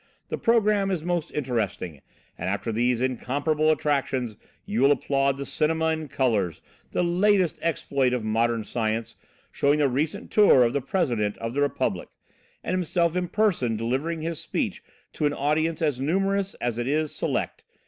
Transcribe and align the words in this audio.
The 0.29 0.37
programme 0.39 0.89
is 0.89 1.03
most 1.03 1.29
interesting, 1.29 2.01
and 2.35 2.49
after 2.49 2.71
these 2.71 3.01
incomparable 3.01 3.69
attractions, 3.69 4.35
you 4.65 4.81
will 4.81 4.91
applaud 4.91 5.37
the 5.37 5.45
cinema 5.45 5.89
in 5.89 6.07
colours 6.07 6.59
the 6.91 7.03
last 7.03 7.59
exploit 7.61 8.11
of 8.11 8.23
modern 8.23 8.63
science 8.63 9.13
showing 9.51 9.77
the 9.77 9.87
recent 9.87 10.31
tour 10.31 10.63
of 10.63 10.73
the 10.73 10.81
President 10.81 11.37
of 11.37 11.53
the 11.53 11.61
Republic, 11.61 12.09
and 12.63 12.73
himself 12.73 13.15
in 13.15 13.27
person 13.27 13.77
delivering 13.77 14.23
his 14.23 14.39
speech 14.41 14.81
to 15.13 15.27
an 15.27 15.33
audience 15.33 15.83
as 15.83 15.99
numerous 15.99 16.55
as 16.55 16.79
it 16.79 16.87
is 16.87 17.13
select. 17.13 17.63